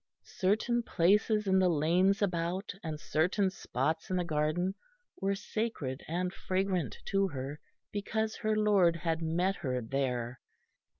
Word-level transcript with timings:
Certain 0.23 0.81
places 0.81 1.45
in 1.45 1.59
the 1.59 1.69
lanes 1.69 2.23
about, 2.23 2.73
and 2.83 2.99
certain 2.99 3.51
spots 3.51 4.09
in 4.09 4.15
the 4.17 4.23
garden, 4.23 4.73
were 5.21 5.35
sacred 5.35 6.03
and 6.07 6.33
fragrant 6.33 6.97
to 7.05 7.27
her 7.27 7.59
because 7.91 8.37
her 8.37 8.55
Lord 8.57 8.95
had 8.95 9.21
met 9.21 9.57
her 9.57 9.79
there. 9.79 10.39